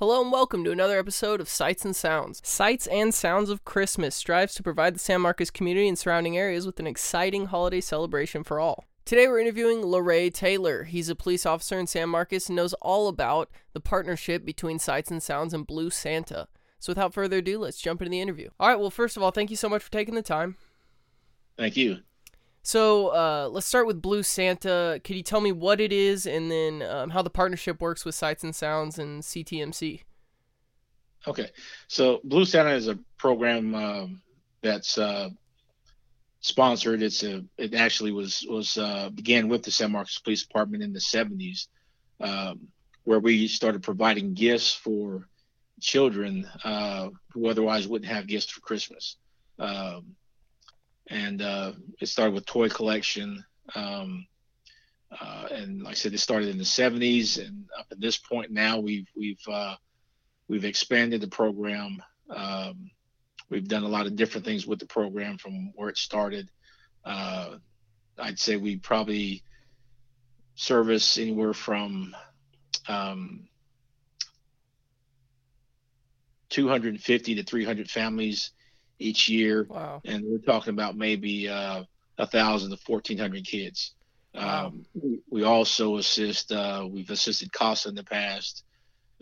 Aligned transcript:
Hello 0.00 0.22
and 0.22 0.30
welcome 0.30 0.62
to 0.62 0.70
another 0.70 0.96
episode 0.96 1.40
of 1.40 1.48
Sights 1.48 1.84
and 1.84 1.96
Sounds. 1.96 2.40
Sights 2.44 2.86
and 2.86 3.12
Sounds 3.12 3.50
of 3.50 3.64
Christmas 3.64 4.14
strives 4.14 4.54
to 4.54 4.62
provide 4.62 4.94
the 4.94 5.00
San 5.00 5.22
Marcos 5.22 5.50
community 5.50 5.88
and 5.88 5.98
surrounding 5.98 6.38
areas 6.38 6.66
with 6.66 6.78
an 6.78 6.86
exciting 6.86 7.46
holiday 7.46 7.80
celebration 7.80 8.44
for 8.44 8.60
all. 8.60 8.84
Today 9.04 9.26
we're 9.26 9.40
interviewing 9.40 9.82
Larray 9.82 10.32
Taylor. 10.32 10.84
He's 10.84 11.08
a 11.08 11.16
police 11.16 11.44
officer 11.44 11.80
in 11.80 11.88
San 11.88 12.10
Marcos 12.10 12.48
and 12.48 12.54
knows 12.54 12.74
all 12.74 13.08
about 13.08 13.50
the 13.72 13.80
partnership 13.80 14.44
between 14.44 14.78
Sights 14.78 15.10
and 15.10 15.20
Sounds 15.20 15.52
and 15.52 15.66
Blue 15.66 15.90
Santa. 15.90 16.46
So 16.78 16.92
without 16.92 17.12
further 17.12 17.38
ado, 17.38 17.58
let's 17.58 17.80
jump 17.80 18.00
into 18.00 18.10
the 18.10 18.20
interview. 18.20 18.50
All 18.60 18.68
right, 18.68 18.78
well, 18.78 18.92
first 18.92 19.16
of 19.16 19.24
all, 19.24 19.32
thank 19.32 19.50
you 19.50 19.56
so 19.56 19.68
much 19.68 19.82
for 19.82 19.90
taking 19.90 20.14
the 20.14 20.22
time. 20.22 20.54
Thank 21.56 21.76
you. 21.76 22.02
So 22.68 23.08
uh, 23.14 23.48
let's 23.50 23.64
start 23.64 23.86
with 23.86 24.02
Blue 24.02 24.22
Santa. 24.22 25.00
Could 25.02 25.16
you 25.16 25.22
tell 25.22 25.40
me 25.40 25.52
what 25.52 25.80
it 25.80 25.90
is 25.90 26.26
and 26.26 26.50
then 26.50 26.82
um, 26.82 27.08
how 27.08 27.22
the 27.22 27.30
partnership 27.30 27.80
works 27.80 28.04
with 28.04 28.14
Sights 28.14 28.44
and 28.44 28.54
Sounds 28.54 28.98
and 28.98 29.22
CTMC? 29.22 30.02
Okay, 31.26 31.48
so 31.86 32.20
Blue 32.24 32.44
Santa 32.44 32.72
is 32.72 32.86
a 32.86 32.98
program 33.16 33.74
um, 33.74 34.20
that's 34.60 34.98
uh, 34.98 35.30
sponsored. 36.40 37.00
It's 37.00 37.22
a 37.22 37.42
it 37.56 37.72
actually 37.72 38.12
was 38.12 38.44
was 38.46 38.76
uh, 38.76 39.08
began 39.14 39.48
with 39.48 39.62
the 39.62 39.70
San 39.70 39.90
Marcos 39.90 40.18
Police 40.18 40.42
Department 40.42 40.82
in 40.82 40.92
the 40.92 41.00
70s, 41.00 41.68
um, 42.20 42.68
where 43.04 43.18
we 43.18 43.48
started 43.48 43.82
providing 43.82 44.34
gifts 44.34 44.74
for 44.74 45.26
children 45.80 46.46
uh, 46.64 47.08
who 47.32 47.48
otherwise 47.48 47.88
wouldn't 47.88 48.12
have 48.12 48.26
gifts 48.26 48.50
for 48.50 48.60
Christmas. 48.60 49.16
Um, 49.58 50.16
and 51.08 51.42
uh, 51.42 51.72
it 52.00 52.06
started 52.06 52.34
with 52.34 52.46
toy 52.46 52.68
collection. 52.68 53.44
Um, 53.74 54.26
uh, 55.20 55.48
and 55.50 55.82
like 55.82 55.92
I 55.92 55.94
said, 55.94 56.12
it 56.12 56.18
started 56.18 56.48
in 56.50 56.58
the 56.58 56.64
70s, 56.64 57.38
and 57.38 57.64
up 57.78 57.86
at 57.90 58.00
this 58.00 58.18
point 58.18 58.50
now, 58.50 58.78
we've 58.78 59.08
we've 59.16 59.40
uh, 59.50 59.74
we've 60.48 60.64
expanded 60.64 61.20
the 61.20 61.28
program. 61.28 62.02
Um, 62.34 62.90
we've 63.48 63.68
done 63.68 63.84
a 63.84 63.88
lot 63.88 64.06
of 64.06 64.16
different 64.16 64.44
things 64.44 64.66
with 64.66 64.78
the 64.78 64.86
program 64.86 65.38
from 65.38 65.72
where 65.74 65.88
it 65.88 65.96
started. 65.96 66.48
Uh, 67.04 67.56
I'd 68.18 68.38
say 68.38 68.56
we 68.56 68.76
probably 68.76 69.42
service 70.56 71.16
anywhere 71.16 71.54
from 71.54 72.14
um, 72.88 73.48
250 76.50 77.34
to 77.36 77.42
300 77.42 77.90
families 77.90 78.50
each 78.98 79.28
year. 79.28 79.66
Wow. 79.68 80.00
And 80.04 80.24
we're 80.24 80.38
talking 80.38 80.72
about 80.72 80.96
maybe 80.96 81.48
uh, 81.48 81.84
a 82.18 82.26
thousand 82.26 82.70
to 82.70 82.78
1,400 82.86 83.44
kids. 83.44 83.94
Wow. 84.34 84.66
Um, 84.66 84.86
we, 84.94 85.20
we 85.30 85.42
also 85.44 85.96
assist. 85.96 86.52
Uh, 86.52 86.86
we've 86.90 87.10
assisted 87.10 87.52
CASA 87.52 87.88
in 87.88 87.94
the 87.94 88.04
past. 88.04 88.64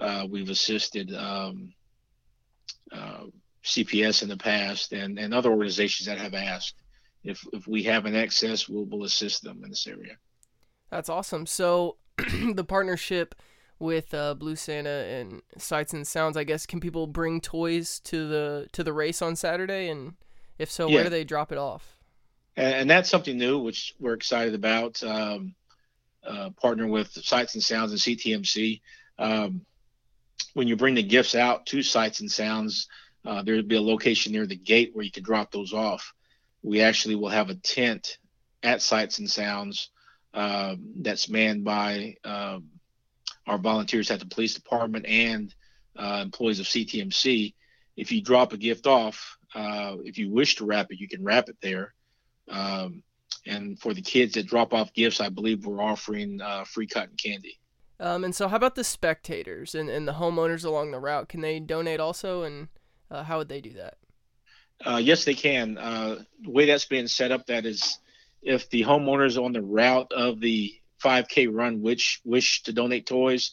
Uh, 0.00 0.26
we've 0.28 0.50
assisted 0.50 1.14
um, 1.14 1.72
uh, 2.92 3.24
CPS 3.64 4.22
in 4.22 4.28
the 4.28 4.36
past, 4.36 4.92
and, 4.92 5.18
and 5.18 5.32
other 5.32 5.50
organizations 5.50 6.06
that 6.06 6.18
have 6.18 6.34
asked 6.34 6.74
if 7.26 7.44
if 7.52 7.66
we 7.66 7.82
have 7.82 8.06
an 8.06 8.14
excess, 8.14 8.68
we'll, 8.68 8.84
we'll 8.84 9.04
assist 9.04 9.42
them 9.42 9.62
in 9.64 9.70
this 9.70 9.86
area. 9.86 10.16
That's 10.90 11.08
awesome. 11.08 11.46
So 11.46 11.96
the 12.54 12.64
partnership 12.64 13.34
with 13.78 14.14
uh, 14.14 14.34
Blue 14.34 14.56
Santa 14.56 14.88
and 14.88 15.42
Sights 15.58 15.92
and 15.92 16.06
Sounds, 16.06 16.36
I 16.36 16.44
guess, 16.44 16.66
can 16.66 16.80
people 16.80 17.06
bring 17.06 17.40
toys 17.40 18.00
to 18.04 18.26
the 18.28 18.68
to 18.72 18.82
the 18.82 18.92
race 18.92 19.20
on 19.22 19.36
Saturday? 19.36 19.88
And 19.88 20.14
if 20.58 20.70
so, 20.70 20.88
Yeah. 20.88 20.94
where 20.94 21.04
do 21.04 21.10
they 21.10 21.24
drop 21.24 21.52
it 21.52 21.58
off? 21.58 21.92
and, 22.56 22.74
and 22.74 22.90
that's 22.90 23.10
something 23.10 23.36
new, 23.36 23.58
which 23.58 23.94
we're 24.00 24.14
excited 24.14 24.54
about. 24.54 25.02
Um, 25.02 25.54
uh, 26.26 26.50
partnering 26.60 26.90
with 26.90 27.12
Sights 27.12 27.54
and 27.54 27.62
Sounds 27.62 27.92
and 27.92 28.00
CTMC. 28.00 28.80
Um, 29.18 29.64
when 30.54 30.66
you 30.66 30.74
bring 30.76 30.94
the 30.94 31.02
gifts 31.02 31.34
out 31.36 31.66
to 31.66 31.82
Sights 31.82 32.18
and 32.20 32.30
Sounds, 32.32 32.88
uh, 33.24 33.42
there'll 33.42 33.62
be 33.62 33.76
a 33.76 33.80
location 33.82 34.32
near 34.32 34.46
the 34.46 34.56
gate 34.56 34.90
where 34.92 35.04
you 35.04 35.10
can 35.12 35.22
drop 35.22 35.52
those 35.52 35.72
off. 35.72 36.12
We 36.62 36.80
actually 36.80 37.14
will 37.14 37.28
have 37.28 37.48
a 37.50 37.54
tent 37.54 38.18
at 38.62 38.82
Sights 38.82 39.18
and 39.18 39.30
Sounds 39.30 39.90
um, 40.34 40.94
that's 40.96 41.28
manned 41.28 41.62
by 41.62 42.16
um, 42.24 42.64
our 43.46 43.58
volunteers 43.58 44.10
at 44.10 44.20
the 44.20 44.26
police 44.26 44.54
department 44.54 45.06
and 45.06 45.54
uh, 45.96 46.20
employees 46.22 46.60
of 46.60 46.66
CTMC. 46.66 47.54
If 47.96 48.12
you 48.12 48.22
drop 48.22 48.52
a 48.52 48.56
gift 48.56 48.86
off, 48.86 49.38
uh, 49.54 49.96
if 50.04 50.18
you 50.18 50.30
wish 50.30 50.56
to 50.56 50.66
wrap 50.66 50.90
it, 50.90 51.00
you 51.00 51.08
can 51.08 51.24
wrap 51.24 51.48
it 51.48 51.56
there. 51.62 51.94
Um, 52.48 53.02
and 53.46 53.78
for 53.80 53.94
the 53.94 54.02
kids 54.02 54.34
that 54.34 54.46
drop 54.46 54.74
off 54.74 54.92
gifts, 54.92 55.20
I 55.20 55.28
believe 55.28 55.64
we're 55.64 55.82
offering 55.82 56.40
uh, 56.40 56.64
free 56.64 56.86
cotton 56.86 57.16
candy. 57.16 57.58
Um, 57.98 58.24
and 58.24 58.34
so, 58.34 58.48
how 58.48 58.56
about 58.56 58.74
the 58.74 58.84
spectators 58.84 59.74
and, 59.74 59.88
and 59.88 60.06
the 60.06 60.12
homeowners 60.12 60.64
along 60.64 60.90
the 60.90 61.00
route? 61.00 61.28
Can 61.28 61.40
they 61.40 61.60
donate 61.60 62.00
also? 62.00 62.42
And 62.42 62.68
uh, 63.10 63.22
how 63.22 63.38
would 63.38 63.48
they 63.48 63.60
do 63.60 63.72
that? 63.74 63.96
Uh, 64.84 65.00
yes, 65.02 65.24
they 65.24 65.34
can. 65.34 65.78
Uh, 65.78 66.16
the 66.42 66.50
way 66.50 66.66
that's 66.66 66.84
being 66.84 67.06
set 67.06 67.32
up, 67.32 67.46
that 67.46 67.64
is, 67.64 67.98
if 68.42 68.68
the 68.68 68.82
homeowners 68.82 69.42
on 69.42 69.52
the 69.52 69.62
route 69.62 70.12
of 70.12 70.40
the 70.40 70.74
5K 71.02 71.48
run 71.52 71.82
which 71.82 72.20
wish 72.24 72.62
to 72.64 72.72
donate 72.72 73.06
toys, 73.06 73.52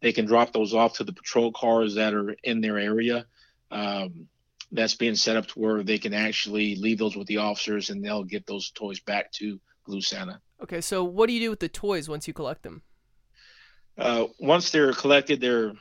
they 0.00 0.12
can 0.12 0.26
drop 0.26 0.52
those 0.52 0.74
off 0.74 0.94
to 0.94 1.04
the 1.04 1.12
patrol 1.12 1.52
cars 1.52 1.94
that 1.94 2.14
are 2.14 2.34
in 2.42 2.60
their 2.60 2.78
area. 2.78 3.26
Um, 3.70 4.28
that's 4.72 4.94
being 4.94 5.14
set 5.14 5.36
up 5.36 5.46
to 5.48 5.58
where 5.58 5.82
they 5.82 5.98
can 5.98 6.14
actually 6.14 6.76
leave 6.76 6.98
those 6.98 7.14
with 7.14 7.26
the 7.26 7.36
officers, 7.38 7.90
and 7.90 8.02
they'll 8.02 8.24
get 8.24 8.46
those 8.46 8.70
toys 8.70 9.00
back 9.00 9.30
to 9.32 9.60
Blue 9.86 10.00
Santa. 10.00 10.40
Okay, 10.62 10.80
so 10.80 11.04
what 11.04 11.26
do 11.26 11.34
you 11.34 11.40
do 11.40 11.50
with 11.50 11.60
the 11.60 11.68
toys 11.68 12.08
once 12.08 12.26
you 12.26 12.32
collect 12.32 12.62
them? 12.62 12.82
Uh, 13.98 14.26
once 14.38 14.70
they're 14.70 14.92
collected, 14.92 15.40
they're 15.40 15.72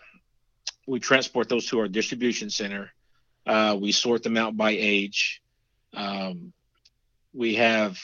we 0.88 1.00
transport 1.00 1.48
those 1.48 1.68
to 1.68 1.80
our 1.80 1.88
distribution 1.88 2.50
center. 2.50 2.92
Uh, 3.46 3.78
we 3.80 3.92
sort 3.92 4.24
them 4.24 4.36
out 4.36 4.58
by 4.58 4.72
age. 4.72 5.42
Um, 5.94 6.52
we 7.34 7.56
have 7.56 8.00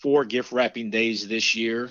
four 0.00 0.24
gift 0.24 0.52
wrapping 0.52 0.90
days 0.90 1.28
this 1.28 1.54
year. 1.54 1.90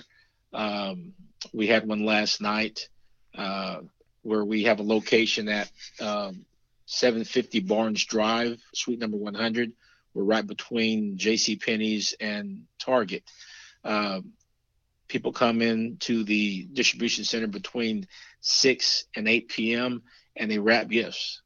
Um, 0.52 1.14
we 1.52 1.66
had 1.66 1.86
one 1.86 2.04
last 2.04 2.40
night 2.40 2.88
uh, 3.36 3.80
where 4.22 4.44
we 4.44 4.64
have 4.64 4.80
a 4.80 4.84
location 4.84 5.48
at 5.48 5.70
um, 6.00 6.44
750 6.86 7.60
Barnes 7.60 8.04
Drive, 8.04 8.60
suite 8.74 8.98
number 8.98 9.16
100. 9.16 9.72
We're 10.14 10.24
right 10.24 10.46
between 10.46 11.16
J.C. 11.18 11.56
Penney's 11.56 12.14
and 12.18 12.64
Target. 12.78 13.24
Um, 13.84 14.32
people 15.06 15.32
come 15.32 15.62
in 15.62 15.96
to 16.00 16.24
the 16.24 16.68
distribution 16.72 17.24
center 17.24 17.46
between 17.46 18.06
6 18.40 19.04
and 19.16 19.28
8 19.28 19.48
p.m. 19.48 20.02
and 20.36 20.50
they 20.50 20.58
wrap 20.58 20.88
gifts 20.88 21.42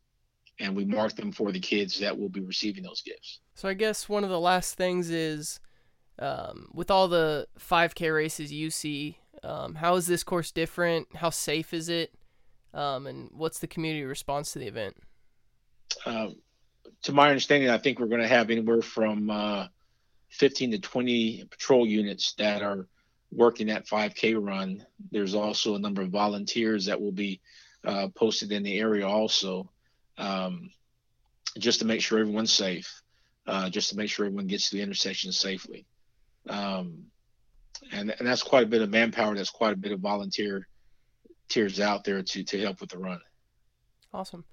and 0.58 0.76
we 0.76 0.84
mark 0.84 1.14
them 1.16 1.32
for 1.32 1.50
the 1.50 1.60
kids 1.60 2.00
that 2.00 2.19
will 2.19 2.28
be 2.28 2.40
receiving 2.40 2.82
those 2.82 3.02
gifts. 3.02 3.40
So 3.54 3.69
I 3.69 3.74
guess 3.74 4.08
one 4.08 4.24
of 4.24 4.30
the 4.30 4.40
last 4.40 4.76
things 4.76 5.10
is, 5.10 5.60
um, 6.18 6.68
with 6.72 6.90
all 6.90 7.08
the 7.08 7.46
5K 7.58 8.14
races 8.14 8.52
you 8.52 8.70
see, 8.70 9.18
um, 9.42 9.74
how 9.76 9.96
is 9.96 10.06
this 10.06 10.22
course 10.22 10.50
different? 10.50 11.08
How 11.16 11.30
safe 11.30 11.74
is 11.74 11.88
it? 11.88 12.14
Um, 12.74 13.06
and 13.06 13.30
what's 13.32 13.58
the 13.58 13.66
community 13.66 14.04
response 14.04 14.52
to 14.52 14.58
the 14.58 14.66
event? 14.66 14.96
Uh, 16.06 16.28
to 17.02 17.12
my 17.12 17.28
understanding, 17.28 17.68
I 17.68 17.78
think 17.78 17.98
we're 17.98 18.06
going 18.06 18.20
to 18.22 18.28
have 18.28 18.50
anywhere 18.50 18.82
from 18.82 19.30
uh, 19.30 19.66
15 20.30 20.72
to 20.72 20.78
20 20.78 21.44
patrol 21.50 21.86
units 21.86 22.32
that 22.34 22.62
are 22.62 22.86
working 23.30 23.66
that 23.66 23.86
5K 23.86 24.36
run. 24.38 24.84
There's 25.10 25.34
also 25.34 25.74
a 25.74 25.78
number 25.78 26.02
of 26.02 26.10
volunteers 26.10 26.86
that 26.86 27.00
will 27.00 27.12
be 27.12 27.40
uh, 27.84 28.08
posted 28.14 28.52
in 28.52 28.62
the 28.62 28.78
area 28.78 29.06
also, 29.06 29.70
um, 30.18 30.70
just 31.58 31.80
to 31.80 31.86
make 31.86 32.00
sure 32.00 32.20
everyone's 32.20 32.52
safe, 32.52 33.02
uh, 33.46 33.68
just 33.68 33.90
to 33.90 33.96
make 33.96 34.08
sure 34.08 34.26
everyone 34.26 34.46
gets 34.46 34.70
to 34.70 34.76
the 34.76 34.82
intersection 34.82 35.32
safely. 35.32 35.86
Um, 36.48 37.06
and, 37.92 38.14
and 38.19 38.26
that's 38.26 38.42
quite 38.42 38.64
a 38.64 38.69
bit 38.69 38.82
of 38.82 38.91
manpower. 38.91 39.34
That's 39.34 39.50
quite 39.50 39.72
a 39.72 39.76
bit 39.76 39.92
of 39.92 40.00
volunteer 40.00 40.69
tears 41.48 41.80
out 41.80 42.04
there 42.04 42.22
to, 42.22 42.44
to 42.44 42.60
help 42.60 42.80
with 42.80 42.91
the 42.91 42.98
run. 42.98 43.20
Awesome. 44.12 44.44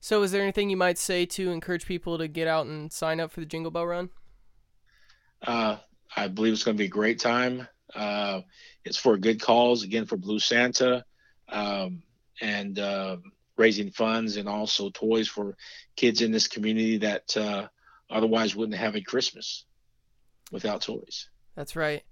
So 0.00 0.22
is 0.22 0.30
there 0.30 0.42
anything 0.42 0.70
you 0.70 0.76
might 0.76 0.98
say 0.98 1.26
to 1.26 1.50
encourage 1.50 1.86
people 1.86 2.18
to 2.18 2.28
get 2.28 2.46
out 2.46 2.66
and 2.66 2.92
sign 2.92 3.18
up 3.20 3.32
for 3.32 3.40
the 3.40 3.46
Jingle 3.46 3.70
Bell 3.70 3.86
Run? 3.86 4.10
Uh, 5.42 5.76
I 6.14 6.28
believe 6.28 6.52
it's 6.52 6.64
going 6.64 6.76
to 6.76 6.80
be 6.80 6.86
a 6.86 6.88
great 6.88 7.18
time. 7.18 7.66
Uh, 7.94 8.42
it's 8.84 8.96
for 8.96 9.14
a 9.14 9.18
good 9.18 9.40
cause, 9.40 9.82
again, 9.82 10.06
for 10.06 10.16
Blue 10.16 10.38
Santa, 10.38 11.04
um, 11.48 12.02
and 12.40 12.78
uh, 12.78 13.16
raising 13.56 13.90
funds 13.90 14.36
and 14.36 14.48
also 14.48 14.90
toys 14.90 15.28
for 15.28 15.56
kids 15.96 16.20
in 16.20 16.30
this 16.30 16.46
community 16.46 16.98
that 16.98 17.36
uh, 17.36 17.66
otherwise 18.10 18.54
wouldn't 18.54 18.78
have 18.78 18.96
a 18.96 19.00
Christmas 19.00 19.64
without 20.52 20.82
toys. 20.82 21.28
That's 21.56 21.74
right. 21.74 22.02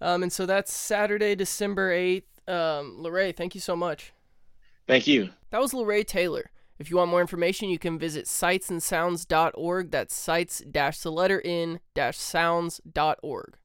Um, 0.00 0.22
and 0.22 0.32
so 0.32 0.46
that's 0.46 0.72
Saturday, 0.72 1.34
December 1.34 1.92
8th. 1.92 2.24
Um, 2.48 2.98
Larray, 3.00 3.34
thank 3.34 3.54
you 3.54 3.60
so 3.60 3.76
much. 3.76 4.12
Thank 4.86 5.06
you. 5.06 5.30
That 5.50 5.60
was 5.60 5.72
Larray 5.72 6.06
Taylor. 6.06 6.50
If 6.78 6.90
you 6.90 6.96
want 6.96 7.10
more 7.10 7.20
information, 7.20 7.68
you 7.68 7.78
can 7.78 7.98
visit 7.98 8.26
sightsandsounds.org. 8.26 9.90
That's 9.90 10.14
sights 10.14 10.62
dash 10.68 10.98
the 11.00 11.12
letter 11.12 11.40
in 11.40 11.80
dash 11.94 12.18
sounds.org. 12.18 13.56